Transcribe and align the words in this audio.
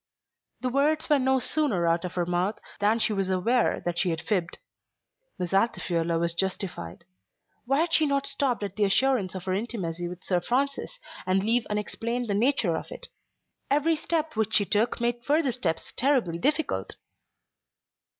The 0.61 0.69
words 0.69 1.09
were 1.11 1.19
no 1.19 1.37
sooner 1.37 1.85
out 1.85 2.03
of 2.05 2.15
her 2.15 2.25
mouth 2.25 2.57
than 2.79 2.97
she 2.97 3.13
was 3.13 3.29
aware 3.29 3.79
that 3.85 3.99
she 3.99 4.09
had 4.09 4.19
fibbed. 4.19 4.57
Miss 5.37 5.53
Altifiorla 5.53 6.17
was 6.17 6.33
justified. 6.33 7.03
Why 7.65 7.81
had 7.81 7.93
she 7.93 8.07
not 8.07 8.25
stopped 8.25 8.63
at 8.63 8.77
the 8.77 8.83
assurance 8.83 9.35
of 9.35 9.43
her 9.43 9.53
intimacy 9.53 10.07
with 10.07 10.23
Sir 10.23 10.41
Francis, 10.41 10.99
and 11.27 11.43
leave 11.43 11.67
unexplained 11.67 12.27
the 12.29 12.33
nature 12.33 12.75
of 12.75 12.87
it? 12.91 13.09
Every 13.69 13.95
step 13.95 14.35
which 14.35 14.55
she 14.55 14.65
took 14.65 14.99
made 14.99 15.23
further 15.23 15.51
steps 15.51 15.93
terribly 15.95 16.39
difficult! 16.39 16.95